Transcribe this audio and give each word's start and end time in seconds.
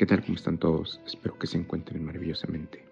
¿Qué 0.00 0.06
tal? 0.06 0.22
¿Cómo 0.22 0.36
están 0.36 0.56
todos? 0.56 0.98
Espero 1.04 1.38
que 1.38 1.46
se 1.46 1.58
encuentren 1.58 2.02
maravillosamente. 2.02 2.82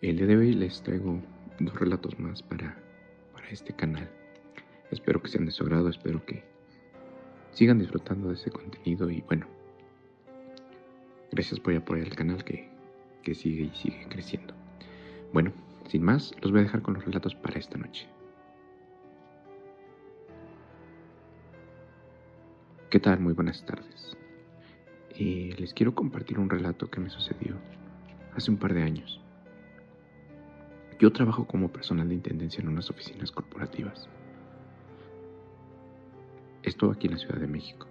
El 0.00 0.16
día 0.16 0.28
de 0.28 0.36
hoy 0.38 0.54
les 0.54 0.82
traigo 0.82 1.20
dos 1.58 1.78
relatos 1.78 2.18
más 2.18 2.42
para, 2.42 2.74
para 3.34 3.46
este 3.50 3.74
canal. 3.74 4.08
Espero 4.90 5.20
que 5.20 5.28
sean 5.28 5.44
de 5.44 5.50
su 5.50 5.62
agrado, 5.62 5.90
espero 5.90 6.24
que 6.24 6.42
sigan 7.52 7.80
disfrutando 7.80 8.28
de 8.28 8.36
ese 8.36 8.50
contenido 8.50 9.10
y 9.10 9.20
bueno, 9.20 9.46
gracias 11.32 11.60
por 11.60 11.74
apoyar 11.74 12.06
el 12.06 12.16
canal 12.16 12.42
que, 12.44 12.70
que 13.22 13.34
sigue 13.34 13.64
y 13.64 13.76
sigue 13.76 14.06
creciendo. 14.08 14.54
Bueno, 15.34 15.52
sin 15.90 16.02
más, 16.02 16.32
los 16.40 16.50
voy 16.50 16.60
a 16.60 16.64
dejar 16.64 16.80
con 16.80 16.94
los 16.94 17.04
relatos 17.04 17.34
para 17.34 17.58
esta 17.58 17.76
noche. 17.76 18.08
¿Qué 22.88 22.98
tal? 22.98 23.20
Muy 23.20 23.34
buenas 23.34 23.62
tardes. 23.66 24.16
Eh, 25.22 25.54
les 25.58 25.74
quiero 25.74 25.94
compartir 25.94 26.38
un 26.38 26.48
relato 26.48 26.90
que 26.90 26.98
me 26.98 27.10
sucedió 27.10 27.54
hace 28.34 28.50
un 28.50 28.56
par 28.56 28.72
de 28.72 28.82
años. 28.82 29.20
Yo 30.98 31.12
trabajo 31.12 31.46
como 31.46 31.70
personal 31.70 32.08
de 32.08 32.14
intendencia 32.14 32.62
en 32.62 32.68
unas 32.68 32.88
oficinas 32.88 33.30
corporativas. 33.30 34.08
Esto 36.62 36.90
aquí 36.90 37.06
en 37.06 37.12
la 37.12 37.18
Ciudad 37.18 37.38
de 37.38 37.46
México. 37.48 37.86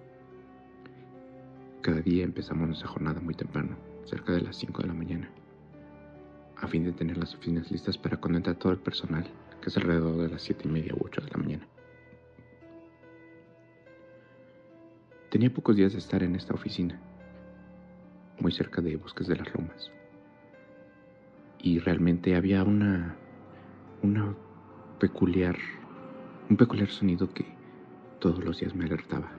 Cada 1.82 2.02
día 2.02 2.24
empezamos 2.24 2.66
nuestra 2.66 2.88
jornada 2.88 3.22
muy 3.22 3.36
temprano, 3.36 3.77
cerca 4.05 4.34
de 4.34 4.41
las 4.41 4.55
5 4.55 4.82
de 4.82 4.88
la 4.88 4.96
mañana, 4.96 5.30
a 6.58 6.68
fin 6.68 6.84
de 6.84 6.94
tener 6.94 7.20
las 7.20 7.36
oficinas 7.36 7.70
listas 7.70 7.96
para 7.96 8.18
cuando 8.18 8.40
entra 8.40 8.55
todo 8.55 8.72
el 8.72 8.80
personal, 8.80 9.30
que 9.62 9.70
es 9.70 9.77
alrededor 9.77 10.18
de 10.18 10.30
las 10.30 10.41
7 10.41 10.64
y 10.68 10.71
media 10.71 10.96
u 10.96 11.05
8 11.05 11.21
de 11.21 11.30
la 11.30 11.38
mañana. 11.38 11.68
Tenía 15.30 15.54
pocos 15.54 15.76
días 15.76 15.93
de 15.93 15.99
estar 15.99 16.24
en 16.24 16.36
esta 16.36 16.55
oficina, 16.55 16.99
muy 18.40 18.51
cerca 18.51 18.82
de 18.82 18.98
Bosques 18.98 19.27
de 19.27 19.35
las 19.35 19.54
Lomas. 19.54 19.91
Y 21.59 21.79
realmente 21.79 22.35
había 22.35 22.63
una, 22.63 23.15
una 24.01 24.35
peculiar, 24.99 25.57
un 26.49 26.57
peculiar 26.57 26.90
sonido 26.90 27.31
que 27.34 27.46
todos 28.20 28.43
los 28.43 28.59
días 28.59 28.76
me 28.76 28.85
alertaba. 28.85 29.29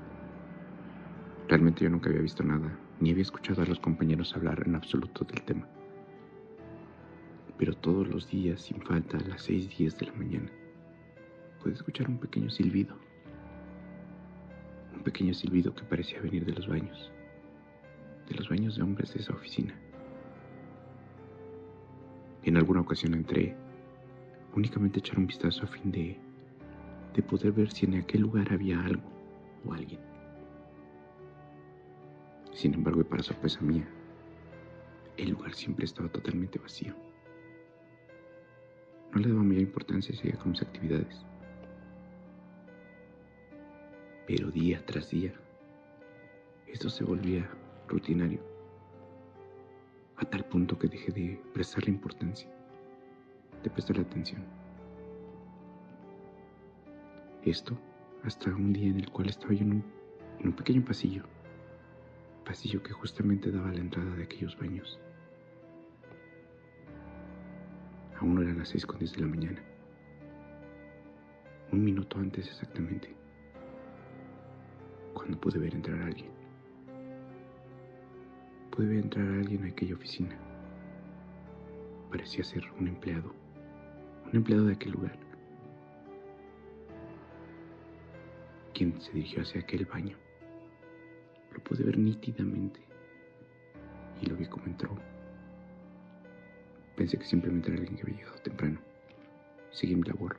Realmente 1.49 1.85
yo 1.85 1.91
nunca 1.91 2.11
había 2.11 2.23
visto 2.23 2.43
nada, 2.43 2.79
ni 3.01 3.11
había 3.11 3.23
escuchado 3.23 3.63
a 3.63 3.67
los 3.67 3.81
compañeros 3.81 4.35
hablar 4.37 4.63
en 4.67 4.75
absoluto 4.75 5.25
del 5.25 5.43
tema. 5.43 5.67
Pero 7.59 7.75
todos 7.75 8.09
los 8.09 8.29
días, 8.31 8.63
sin 8.63 8.81
falta, 8.83 9.19
a 9.19 9.29
las 9.29 9.49
6.10 9.49 9.99
de 9.99 10.07
la 10.07 10.13
mañana, 10.13 10.51
pude 11.63 11.75
escuchar 11.75 12.09
un 12.09 12.19
pequeño 12.19 12.49
silbido 12.51 12.97
un 15.01 15.05
pequeño 15.05 15.33
silbido 15.33 15.75
que 15.75 15.83
parecía 15.85 16.21
venir 16.21 16.45
de 16.45 16.53
los 16.53 16.69
baños, 16.69 17.11
de 18.31 18.37
los 18.37 18.49
baños 18.49 18.77
de 18.77 18.83
hombres 18.83 19.13
de 19.13 19.21
esa 19.21 19.35
oficina. 19.35 19.75
En 22.45 22.57
alguna 22.57 22.81
ocasión 22.81 23.15
entré 23.15 23.57
únicamente 24.55 24.99
a 24.99 25.01
echar 25.01 25.19
un 25.19 25.27
vistazo 25.27 25.65
a 25.65 25.67
fin 25.67 25.91
de, 25.91 26.17
de 27.15 27.23
poder 27.23 27.53
ver 27.53 27.71
si 27.73 27.87
en 27.87 27.97
aquel 27.97 28.23
lugar 28.23 28.53
había 28.53 28.81
algo 28.81 29.03
o 29.67 29.75
alguien. 29.75 30.01
Sin 32.53 32.75
embargo, 32.75 33.01
y 33.01 33.05
para 33.05 33.23
sorpresa 33.23 33.61
mía, 33.63 33.89
el 35.17 35.31
lugar 35.31 35.55
siempre 35.55 35.85
estaba 35.85 36.09
totalmente 36.09 36.59
vacío. 36.59 36.95
No 39.13 39.21
le 39.21 39.29
daba 39.29 39.43
mayor 39.43 39.63
importancia 39.63 40.15
y 40.15 40.17
seguía 40.17 40.39
con 40.39 40.53
mis 40.53 40.63
actividades. 40.63 41.27
Pero 44.27 44.51
día 44.51 44.85
tras 44.87 45.11
día, 45.11 45.33
esto 46.69 46.89
se 46.89 47.03
volvía 47.03 47.51
rutinario, 47.91 48.41
a 50.17 50.25
tal 50.25 50.45
punto 50.45 50.79
que 50.79 50.89
dejé 50.89 51.13
de 51.13 51.43
prestarle 51.53 51.91
importancia, 51.91 52.49
de 53.63 53.71
prestarle 53.71 54.03
atención. 54.03 54.45
Esto 57.43 57.77
hasta 58.25 58.51
un 58.51 58.73
día 58.73 58.91
en 58.91 59.01
el 59.01 59.11
cual 59.11 59.29
estaba 59.29 59.53
yo 59.55 59.65
en 59.65 59.85
un, 60.45 60.53
pequeño 60.53 60.85
pasillo, 60.85 61.25
pasillo 62.45 62.83
que 62.83 62.93
justamente 62.93 63.51
daba 63.51 63.73
la 63.73 63.81
entrada 63.81 64.15
de 64.15 64.25
aquellos 64.25 64.57
baños. 64.59 65.01
Aún 68.21 68.35
no 68.35 68.43
eran 68.43 68.59
las 68.59 68.69
seis 68.69 68.87
con 68.87 68.99
diez 68.99 69.13
de 69.13 69.23
la 69.23 69.27
mañana. 69.27 69.63
Un 71.73 71.83
minuto 71.83 72.19
antes 72.19 72.47
exactamente 72.47 73.17
cuando 75.15 75.41
pude 75.41 75.59
ver 75.59 75.75
entrar 75.75 76.01
a 76.03 76.07
alguien. 76.07 76.40
Pude 78.71 78.87
ver 78.87 78.99
entrar 78.99 79.27
a 79.27 79.41
alguien 79.41 79.65
a 79.65 79.69
aquella 79.69 79.95
oficina. 79.95 80.37
Parecía 82.11 82.45
ser 82.45 82.65
un 82.79 82.89
empleado, 82.89 83.35
un 84.27 84.37
empleado 84.37 84.67
de 84.67 84.75
aquel 84.75 84.93
lugar, 84.93 85.19
quien 88.75 89.01
se 89.01 89.13
dirigió 89.13 89.43
hacia 89.43 89.61
aquel 89.61 89.85
baño. 89.87 90.17
Lo 91.53 91.63
pude 91.63 91.85
ver 91.85 91.99
nítidamente 91.99 92.81
y 94.23 94.27
lo 94.27 94.37
vi 94.37 94.47
como 94.47 94.67
entró. 94.67 94.97
Pensé 96.97 97.19
que 97.19 97.25
simplemente 97.25 97.71
era 97.71 97.79
alguien 97.79 97.97
que 97.97 98.03
había 98.03 98.19
llegado 98.19 98.39
temprano. 98.43 98.81
Seguí 99.71 99.97
mi 99.97 100.03
labor. 100.03 100.37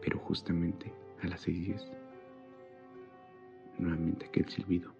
Pero 0.00 0.18
justamente 0.18 0.92
a 1.22 1.26
las 1.26 1.40
seis 1.40 1.58
días 1.58 1.90
nuevamente 3.78 4.26
aquel 4.26 4.48
silbido. 4.48 4.92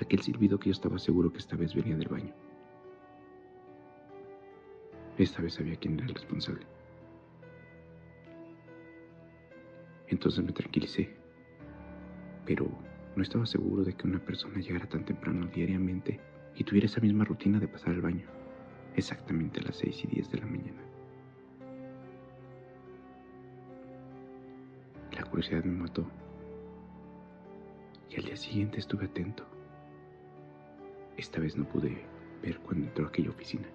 Aquel 0.00 0.20
silbido 0.20 0.58
que 0.58 0.66
yo 0.66 0.72
estaba 0.72 0.98
seguro 0.98 1.32
que 1.32 1.38
esta 1.38 1.56
vez 1.56 1.74
venía 1.74 1.96
del 1.96 2.08
baño. 2.08 2.34
Esta 5.16 5.40
vez 5.40 5.54
sabía 5.54 5.76
quién 5.76 5.94
era 5.94 6.06
el 6.06 6.14
responsable. 6.14 6.66
Entonces 10.08 10.44
me 10.44 10.52
tranquilicé, 10.52 11.16
pero 12.44 12.68
no 13.16 13.22
estaba 13.22 13.46
seguro 13.46 13.82
de 13.82 13.94
que 13.94 14.06
una 14.06 14.18
persona 14.18 14.60
llegara 14.60 14.86
tan 14.86 15.04
temprano 15.04 15.46
diariamente 15.46 16.20
y 16.54 16.64
tuviera 16.64 16.86
esa 16.86 17.00
misma 17.00 17.24
rutina 17.24 17.58
de 17.58 17.66
pasar 17.66 17.94
al 17.94 18.02
baño, 18.02 18.26
exactamente 18.94 19.60
a 19.60 19.64
las 19.64 19.76
6 19.76 20.04
y 20.04 20.06
10 20.08 20.30
de 20.30 20.38
la 20.38 20.46
mañana. 20.46 20.82
La 25.12 25.24
curiosidad 25.24 25.64
me 25.64 25.72
mató 25.72 26.06
y 28.10 28.16
al 28.16 28.24
día 28.24 28.36
siguiente 28.36 28.78
estuve 28.78 29.06
atento. 29.06 29.55
Esta 31.16 31.40
vez 31.40 31.56
no 31.56 31.64
pude 31.66 32.04
ver 32.42 32.58
cuando 32.60 32.86
entró 32.86 33.06
a 33.06 33.08
aquella 33.08 33.30
oficina. 33.30 33.66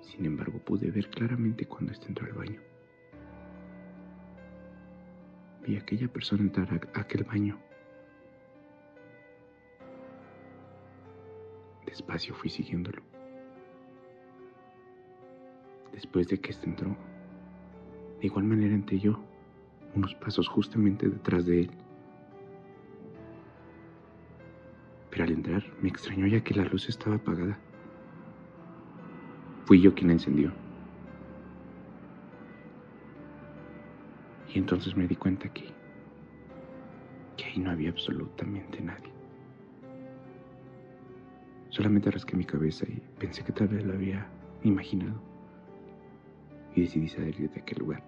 Sin 0.00 0.24
embargo, 0.24 0.58
pude 0.58 0.90
ver 0.90 1.08
claramente 1.08 1.66
cuando 1.66 1.92
este 1.92 2.08
entró 2.08 2.26
al 2.26 2.32
baño. 2.32 2.60
Vi 5.64 5.76
a 5.76 5.80
aquella 5.80 6.08
persona 6.08 6.42
entrar 6.42 6.90
a 6.94 7.00
aquel 7.00 7.24
baño. 7.24 7.58
Despacio 11.86 12.34
fui 12.34 12.50
siguiéndolo. 12.50 13.02
Después 15.92 16.26
de 16.28 16.40
que 16.40 16.50
este 16.50 16.66
entró, 16.66 16.96
de 18.18 18.26
igual 18.26 18.44
manera 18.44 18.74
entré 18.74 18.98
yo, 18.98 19.22
unos 19.94 20.14
pasos 20.14 20.48
justamente 20.48 21.08
detrás 21.08 21.44
de 21.44 21.60
él. 21.60 21.70
Entrar 25.42 25.64
me 25.80 25.88
extrañó 25.88 26.26
ya 26.26 26.42
que 26.42 26.54
la 26.54 26.64
luz 26.64 26.88
estaba 26.88 27.16
apagada. 27.16 27.58
Fui 29.64 29.80
yo 29.80 29.94
quien 29.94 30.08
la 30.08 30.12
encendió. 30.14 30.52
Y 34.54 34.58
entonces 34.58 34.96
me 34.96 35.06
di 35.06 35.16
cuenta 35.16 35.48
que, 35.52 35.64
que 37.36 37.44
ahí 37.44 37.58
no 37.58 37.70
había 37.70 37.90
absolutamente 37.90 38.80
nadie. 38.82 39.10
Solamente 41.70 42.10
rasqué 42.10 42.36
mi 42.36 42.44
cabeza 42.44 42.84
y 42.86 43.00
pensé 43.18 43.42
que 43.42 43.52
tal 43.52 43.68
vez 43.68 43.84
lo 43.84 43.94
había 43.94 44.26
imaginado. 44.62 45.20
Y 46.74 46.82
decidí 46.82 47.08
salir 47.08 47.50
de 47.50 47.60
aquel 47.60 47.78
lugar. 47.78 48.02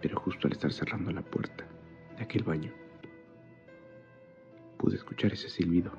Pero 0.00 0.18
justo 0.20 0.48
al 0.48 0.52
estar 0.52 0.72
cerrando 0.72 1.10
la 1.12 1.22
puerta 1.22 1.64
de 2.16 2.24
aquel 2.24 2.44
baño, 2.44 2.72
pude 4.84 4.96
escuchar 4.96 5.32
ese 5.32 5.48
silbido. 5.48 5.90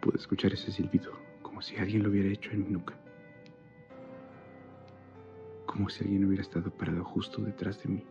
Pude 0.00 0.16
escuchar 0.16 0.52
ese 0.52 0.70
silbido 0.70 1.10
como 1.42 1.60
si 1.60 1.76
alguien 1.76 2.04
lo 2.04 2.08
hubiera 2.08 2.28
hecho 2.28 2.52
en 2.52 2.62
mi 2.62 2.68
nuca. 2.70 2.94
Como 5.66 5.88
si 5.88 6.04
alguien 6.04 6.24
hubiera 6.24 6.42
estado 6.42 6.70
parado 6.70 7.02
justo 7.02 7.42
detrás 7.42 7.82
de 7.82 7.88
mí. 7.88 8.04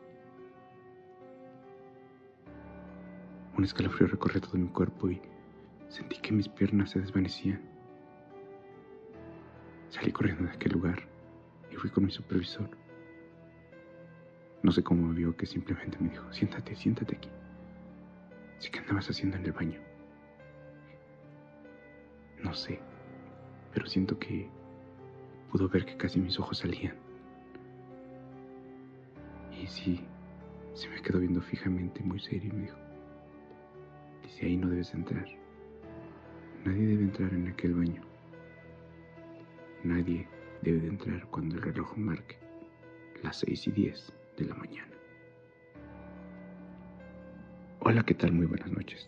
Un 3.57 3.63
escalofrío 3.63 4.09
recorrió 4.09 4.41
todo 4.41 4.57
mi 4.57 4.67
cuerpo 4.67 5.09
y 5.09 5.21
sentí 5.87 6.19
que 6.19 6.33
mis 6.33 6.49
piernas 6.49 6.89
se 6.89 6.99
desvanecían. 6.99 7.61
Salí 9.87 10.11
corriendo 10.11 10.43
de 10.43 10.51
aquel 10.51 10.73
lugar 10.73 11.07
y 11.71 11.77
fui 11.77 11.89
con 11.89 12.03
mi 12.03 12.11
supervisor. 12.11 12.69
No 14.61 14.73
sé 14.73 14.83
cómo 14.83 15.09
vio 15.13 15.37
que 15.37 15.45
simplemente 15.45 15.97
me 16.01 16.09
dijo, 16.09 16.33
siéntate, 16.33 16.75
siéntate 16.75 17.15
aquí. 17.15 17.29
Sí 18.59 18.69
que 18.69 18.79
andabas 18.79 19.09
haciendo 19.09 19.37
en 19.37 19.45
el 19.45 19.51
baño. 19.51 19.79
No 22.43 22.53
sé, 22.53 22.79
pero 23.73 23.85
siento 23.87 24.17
que 24.17 24.49
pudo 25.51 25.67
ver 25.67 25.85
que 25.85 25.97
casi 25.97 26.19
mis 26.19 26.39
ojos 26.39 26.59
salían. 26.59 26.95
Y 29.51 29.67
sí, 29.67 30.05
se 30.73 30.87
me 30.89 31.01
quedó 31.01 31.19
viendo 31.19 31.41
fijamente, 31.41 32.01
muy 32.01 32.19
serio, 32.19 32.49
y 32.53 32.55
me 32.55 32.61
dijo, 32.63 32.77
dice, 34.23 34.45
ahí 34.45 34.57
no 34.57 34.69
debes 34.69 34.93
entrar. 34.93 35.27
Nadie 36.63 36.87
debe 36.87 37.03
entrar 37.03 37.33
en 37.33 37.47
aquel 37.47 37.73
baño. 37.75 38.01
Nadie 39.83 40.27
debe 40.61 40.79
de 40.81 40.87
entrar 40.87 41.25
cuando 41.27 41.55
el 41.55 41.61
reloj 41.61 41.97
marque 41.97 42.37
las 43.23 43.37
seis 43.39 43.67
y 43.67 43.71
diez 43.71 44.13
de 44.37 44.45
la 44.45 44.55
mañana. 44.55 44.98
Hola, 47.91 48.03
¿qué 48.03 48.13
tal? 48.13 48.33
Muy 48.33 48.45
buenas 48.45 48.71
noches. 48.71 49.07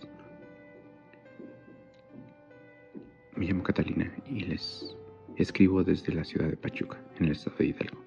Me 3.36 3.46
llamo 3.46 3.62
Catalina 3.62 4.12
y 4.26 4.40
les 4.40 4.98
escribo 5.38 5.84
desde 5.84 6.12
la 6.12 6.24
ciudad 6.24 6.48
de 6.48 6.58
Pachuca, 6.58 6.98
en 7.20 7.26
el 7.26 7.34
estado 7.34 7.58
de 7.58 7.66
Hidalgo. 7.68 8.04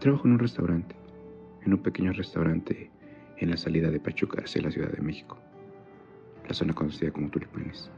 Trabajo 0.00 0.26
en 0.26 0.32
un 0.32 0.38
restaurante, 0.38 0.96
en 1.66 1.74
un 1.74 1.82
pequeño 1.82 2.10
restaurante 2.14 2.90
en 3.36 3.50
la 3.50 3.58
salida 3.58 3.90
de 3.90 4.00
Pachuca 4.00 4.40
hacia 4.42 4.62
la 4.62 4.70
Ciudad 4.70 4.92
de 4.92 5.02
México, 5.02 5.36
la 6.48 6.54
zona 6.54 6.72
conocida 6.72 7.10
como 7.10 7.28
Tulipanes. 7.28 7.90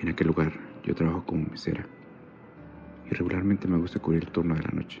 En 0.00 0.08
aquel 0.08 0.26
lugar 0.26 0.52
yo 0.82 0.92
trabajo 0.96 1.24
como 1.24 1.44
mesera 1.44 1.86
y 3.08 3.14
regularmente 3.14 3.68
me 3.68 3.78
gusta 3.78 4.00
cubrir 4.00 4.24
el 4.24 4.32
turno 4.32 4.56
de 4.56 4.62
la 4.62 4.72
noche. 4.72 5.00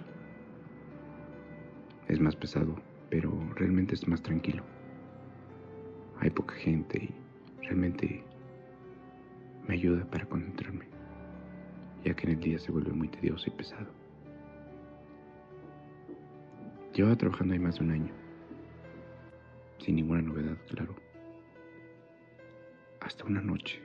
Es 2.06 2.20
más 2.20 2.36
pesado, 2.36 2.76
pero 3.12 3.30
realmente 3.56 3.94
es 3.94 4.08
más 4.08 4.22
tranquilo. 4.22 4.64
Hay 6.18 6.30
poca 6.30 6.54
gente 6.54 6.98
y 6.98 7.62
realmente 7.66 8.24
me 9.68 9.74
ayuda 9.74 10.02
para 10.06 10.24
concentrarme, 10.24 10.86
ya 12.04 12.14
que 12.14 12.26
en 12.26 12.32
el 12.32 12.40
día 12.40 12.58
se 12.58 12.72
vuelve 12.72 12.90
muy 12.90 13.08
tedioso 13.08 13.44
y 13.48 13.50
pesado. 13.50 13.90
Llevaba 16.94 17.14
trabajando 17.16 17.52
ahí 17.52 17.60
más 17.60 17.78
de 17.78 17.84
un 17.84 17.90
año, 17.90 18.14
sin 19.76 19.96
ninguna 19.96 20.22
novedad, 20.22 20.56
claro. 20.70 20.96
Hasta 23.00 23.26
una 23.26 23.42
noche, 23.42 23.78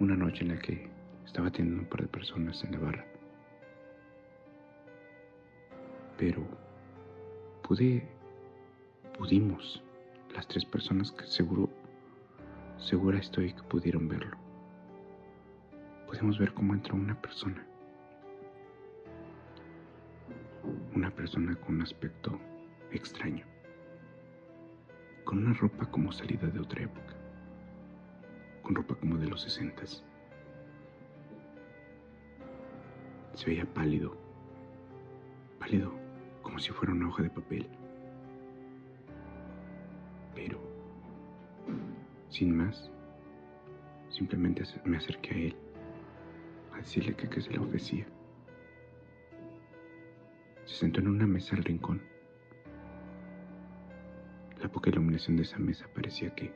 una 0.00 0.16
noche 0.16 0.42
en 0.42 0.48
la 0.48 0.58
que 0.58 0.88
estaba 1.26 1.50
teniendo 1.50 1.82
un 1.82 1.88
par 1.90 2.00
de 2.00 2.08
personas 2.08 2.64
en 2.64 2.72
la 2.72 2.78
barra. 2.78 3.04
Pero 6.16 6.67
pudimos, 9.18 9.82
las 10.34 10.48
tres 10.48 10.64
personas 10.64 11.12
que 11.12 11.26
seguro, 11.26 11.68
segura 12.78 13.18
estoy 13.18 13.52
que 13.52 13.62
pudieron 13.64 14.08
verlo. 14.08 14.36
Podemos 16.06 16.38
ver 16.38 16.54
cómo 16.54 16.72
entró 16.72 16.94
una 16.94 17.20
persona. 17.20 17.66
Una 20.94 21.10
persona 21.10 21.54
con 21.56 21.74
un 21.74 21.82
aspecto 21.82 22.38
extraño. 22.90 23.44
Con 25.24 25.44
una 25.44 25.52
ropa 25.52 25.84
como 25.90 26.10
salida 26.10 26.46
de 26.46 26.60
otra 26.60 26.84
época. 26.84 27.14
Con 28.62 28.76
ropa 28.76 28.94
como 28.94 29.18
de 29.18 29.26
los 29.26 29.42
sesentas. 29.42 30.02
Se 33.34 33.44
veía 33.44 33.66
pálido, 33.66 34.16
pálido 35.60 35.97
como 36.58 36.66
si 36.66 36.72
fuera 36.72 36.92
una 36.92 37.06
hoja 37.06 37.22
de 37.22 37.30
papel. 37.30 37.68
Pero, 40.34 40.58
sin 42.30 42.56
más, 42.56 42.90
simplemente 44.08 44.64
me 44.84 44.96
acerqué 44.96 45.30
a 45.30 45.38
él 45.38 45.56
a 46.72 46.78
decirle 46.78 47.14
que, 47.14 47.40
se 47.40 47.50
le 47.52 47.60
ofrecía. 47.60 48.08
Se 50.64 50.74
sentó 50.74 50.98
en 50.98 51.06
una 51.06 51.28
mesa 51.28 51.54
al 51.54 51.62
rincón. 51.62 52.02
La 54.60 54.68
poca 54.68 54.90
iluminación 54.90 55.36
de 55.36 55.44
esa 55.44 55.60
mesa 55.60 55.86
parecía 55.94 56.34
que, 56.34 56.52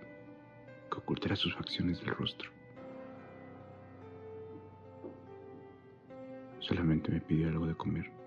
que 0.90 0.98
ocultara 0.98 1.36
sus 1.36 1.54
facciones 1.54 2.00
del 2.00 2.12
rostro. 2.16 2.50
Solamente 6.58 7.12
me 7.12 7.20
pidió 7.20 7.48
algo 7.48 7.68
de 7.68 7.76
comer 7.76 8.21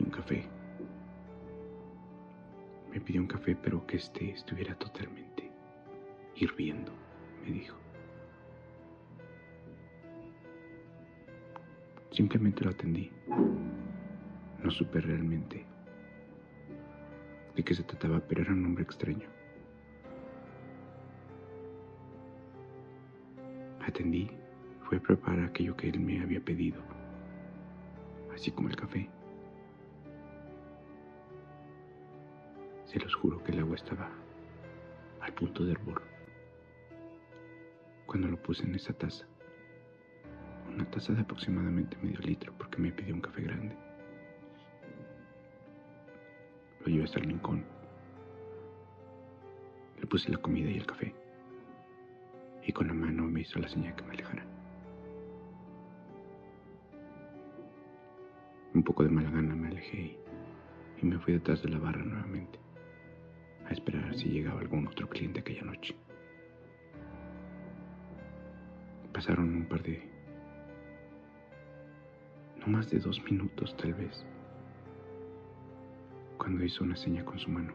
un 0.00 0.10
café. 0.10 0.44
Me 2.92 3.00
pidió 3.00 3.20
un 3.20 3.26
café, 3.26 3.56
pero 3.56 3.86
que 3.86 3.96
este 3.96 4.30
estuviera 4.30 4.74
totalmente 4.74 5.50
hirviendo, 6.34 6.92
me 7.44 7.52
dijo. 7.52 7.76
Simplemente 12.10 12.64
lo 12.64 12.70
atendí. 12.70 13.10
No 14.62 14.70
supe 14.70 15.00
realmente 15.00 15.64
de 17.54 17.62
qué 17.62 17.74
se 17.74 17.82
trataba, 17.84 18.20
pero 18.20 18.42
era 18.42 18.52
un 18.52 18.64
hombre 18.64 18.84
extraño. 18.84 19.28
Atendí, 23.86 24.30
fue 24.82 24.98
a 24.98 25.00
preparar 25.00 25.46
aquello 25.46 25.76
que 25.76 25.88
él 25.88 26.00
me 26.00 26.20
había 26.20 26.40
pedido 26.40 26.82
así 28.34 28.50
como 28.50 28.68
el 28.68 28.76
café. 28.76 29.08
Se 32.90 32.98
los 32.98 33.14
juro 33.14 33.40
que 33.44 33.52
el 33.52 33.60
agua 33.60 33.76
estaba 33.76 34.10
al 35.20 35.32
punto 35.34 35.64
de 35.64 35.72
hervor. 35.72 36.02
Cuando 38.04 38.26
lo 38.26 38.36
puse 38.42 38.64
en 38.64 38.74
esa 38.74 38.92
taza, 38.92 39.26
una 40.74 40.84
taza 40.90 41.12
de 41.12 41.20
aproximadamente 41.20 41.96
medio 42.02 42.18
litro 42.18 42.52
porque 42.58 42.78
me 42.78 42.90
pidió 42.90 43.14
un 43.14 43.20
café 43.20 43.42
grande. 43.42 43.76
Lo 46.80 46.86
llevé 46.86 47.04
hasta 47.04 47.20
el 47.20 47.26
rincón. 47.26 47.64
Le 50.00 50.06
puse 50.06 50.28
la 50.32 50.38
comida 50.38 50.68
y 50.68 50.78
el 50.78 50.86
café. 50.86 51.14
Y 52.66 52.72
con 52.72 52.88
la 52.88 52.94
mano 52.94 53.22
me 53.22 53.42
hizo 53.42 53.60
la 53.60 53.68
señal 53.68 53.94
que 53.94 54.02
me 54.02 54.14
alejara. 54.14 54.44
Un 58.74 58.82
poco 58.82 59.04
de 59.04 59.10
mala 59.10 59.30
gana 59.30 59.54
me 59.54 59.68
alejé 59.68 60.18
y, 61.00 61.06
me 61.06 61.20
fui 61.20 61.34
detrás 61.34 61.62
de 61.62 61.68
la 61.68 61.78
barra 61.78 62.02
nuevamente, 62.02 62.58
a 63.70 63.72
esperar 63.72 64.14
si 64.16 64.28
llegaba 64.28 64.60
algún 64.60 64.86
otro 64.88 65.08
cliente 65.08 65.40
aquella 65.40 65.62
noche. 65.62 65.94
Pasaron 69.12 69.54
un 69.54 69.64
par 69.66 69.82
de... 69.82 70.02
no 72.58 72.66
más 72.66 72.90
de 72.90 72.98
dos 72.98 73.22
minutos 73.24 73.76
tal 73.76 73.94
vez, 73.94 74.26
cuando 76.36 76.64
hizo 76.64 76.82
una 76.82 76.96
seña 76.96 77.24
con 77.24 77.38
su 77.38 77.48
mano. 77.48 77.72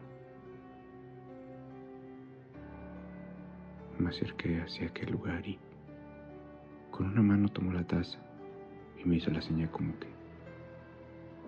Me 3.98 4.10
acerqué 4.10 4.60
hacia 4.60 4.88
aquel 4.88 5.12
lugar 5.12 5.46
y 5.48 5.58
con 6.90 7.06
una 7.06 7.22
mano 7.22 7.48
tomó 7.48 7.72
la 7.72 7.86
taza 7.86 8.18
y 8.98 9.08
me 9.08 9.16
hizo 9.16 9.30
la 9.30 9.40
seña 9.40 9.70
como 9.70 9.98
que 9.98 10.08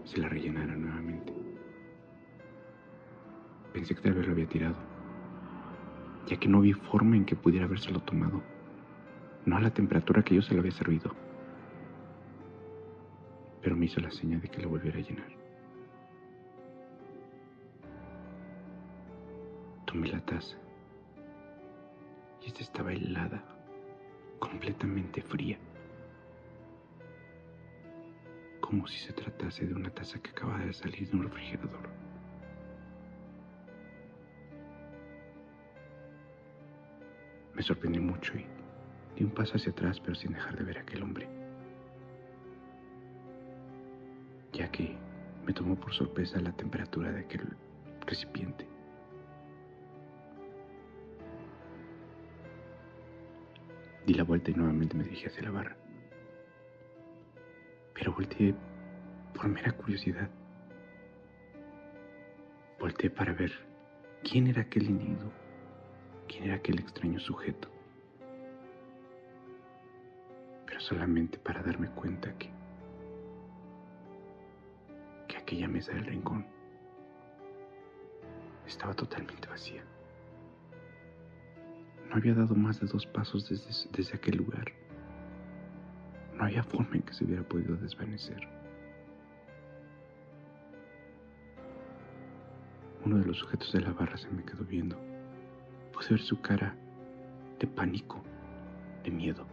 se 0.05 0.17
la 0.19 0.29
rellenara 0.31 0.75
nuevamente. 0.75 1.58
Pensé 3.79 3.95
que 3.95 4.01
tal 4.01 4.15
vez 4.15 4.27
lo 4.27 4.33
había 4.33 4.49
tirado, 4.49 4.75
ya 6.27 6.37
que 6.37 6.49
no 6.49 6.61
vi 6.61 6.73
forma 6.73 7.15
en 7.15 7.25
que 7.25 7.37
pudiera 7.37 7.65
habérselo 7.65 8.01
tomado, 8.01 8.43
no 9.47 9.57
a 9.57 9.61
la 9.61 9.71
temperatura 9.71 10.25
que 10.25 10.35
yo 10.35 10.43
se 10.43 10.53
lo 10.53 10.59
había 10.59 10.73
servido. 10.73 11.15
Pero 13.63 13.77
me 13.77 13.87
hizo 13.87 14.01
la 14.01 14.11
señal 14.11 14.41
de 14.41 14.49
que 14.49 14.61
lo 14.63 14.71
volviera 14.71 14.99
a 14.99 15.01
llenar. 15.01 15.29
Tomé 19.87 20.09
la 20.09 20.21
taza 20.23 20.57
y 22.43 22.49
esta 22.49 22.63
estaba 22.65 22.93
helada, 22.93 23.45
completamente 24.41 25.23
fría 25.23 25.57
como 28.61 28.89
si 28.89 28.99
se 28.99 29.13
tratase 29.13 29.67
de 29.67 29.73
una 29.73 29.89
taza 29.89 30.19
que 30.19 30.31
acaba 30.31 30.59
de 30.59 30.73
salir 30.75 31.09
de 31.09 31.17
un 31.17 31.23
refrigerador. 31.23 31.98
Me 37.59 37.65
sorprendí 37.65 37.99
mucho 37.99 38.39
y 38.39 38.47
di 39.17 39.25
un 39.25 39.33
paso 39.33 39.57
hacia 39.57 39.73
atrás, 39.73 39.99
pero 39.99 40.15
sin 40.15 40.33
dejar 40.33 40.57
de 40.57 40.63
ver 40.63 40.79
a 40.79 40.83
aquel 40.83 41.03
hombre. 41.03 41.29
Ya 44.53 44.71
que 44.71 44.97
me 45.45 45.53
tomó 45.53 45.75
por 45.75 45.93
sorpresa 45.93 46.41
la 46.41 46.53
temperatura 46.53 47.11
de 47.11 47.19
aquel 47.19 47.57
recipiente. 48.07 48.65
Di 54.07 54.15
la 54.15 54.23
vuelta 54.23 54.53
y 54.53 54.55
nuevamente 54.55 54.97
me 54.97 55.03
dirigí 55.03 55.27
hacia 55.27 55.43
la 55.43 55.51
barra. 55.51 55.77
Pero 57.93 58.13
volteé 58.13 58.55
por 59.35 59.49
mera 59.49 59.73
curiosidad, 59.73 60.31
volteé 62.79 63.11
para 63.11 63.33
ver 63.33 63.51
quién 64.23 64.47
era 64.47 64.63
aquel 64.63 64.85
individuo, 64.85 65.33
quién 66.29 66.45
era 66.45 66.57
aquel 66.57 66.79
extraño 66.79 67.19
sujeto. 67.19 67.69
Pero 70.67 70.81
solamente 70.81 71.39
para 71.39 71.63
darme 71.63 71.89
cuenta 71.91 72.33
que, 72.39 72.51
que 75.27 75.37
aquella 75.37 75.67
mesa 75.67 75.93
del 75.93 76.05
rincón 76.05 76.47
estaba 78.67 78.95
totalmente 78.95 79.49
vacía. 79.49 79.83
No 82.09 82.17
había 82.17 82.35
dado 82.35 82.55
más 82.55 82.81
de 82.81 82.87
dos 82.87 83.07
pasos 83.07 83.49
desde, 83.49 83.91
desde 83.91 84.17
aquel 84.17 84.37
lugar. 84.37 84.73
No 86.35 86.45
había 86.45 86.63
forma 86.63 86.95
en 86.97 87.03
que 87.03 87.13
se 87.13 87.25
hubiera 87.25 87.43
podido 87.43 87.77
desvanecer. 87.77 88.41
Uno 93.05 93.19
de 93.19 93.25
los 93.25 93.39
sujetos 93.39 93.73
de 93.73 93.81
la 93.81 93.93
barra 93.93 94.17
se 94.17 94.29
me 94.31 94.45
quedó 94.45 94.65
viendo. 94.65 95.08
Pude 95.99 96.11
ver 96.11 96.21
su 96.21 96.41
cara 96.41 96.77
de 97.59 97.67
pánico, 97.67 98.23
de 99.03 99.11
miedo. 99.11 99.45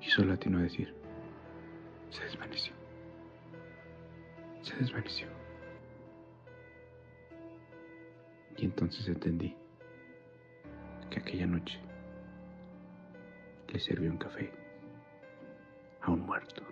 Y 0.00 0.10
solo 0.10 0.32
atinó 0.32 0.58
a 0.58 0.62
decir, 0.62 0.92
se 2.10 2.24
desvaneció. 2.24 2.72
Se 4.62 4.74
desvaneció. 4.74 5.28
Y 8.56 8.64
entonces 8.64 9.06
entendí 9.06 9.56
que 11.10 11.20
aquella 11.20 11.46
noche 11.46 11.78
le 13.68 13.78
sirvió 13.78 14.10
un 14.10 14.18
café 14.18 14.52
a 16.02 16.10
un 16.10 16.26
muerto. 16.26 16.64